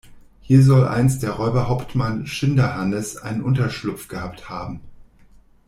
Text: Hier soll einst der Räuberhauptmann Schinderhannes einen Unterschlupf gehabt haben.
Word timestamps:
Hier 0.41 0.63
soll 0.63 0.87
einst 0.87 1.21
der 1.21 1.33
Räuberhauptmann 1.33 2.25
Schinderhannes 2.25 3.17
einen 3.17 3.43
Unterschlupf 3.43 4.07
gehabt 4.07 4.49
haben. 4.49 4.81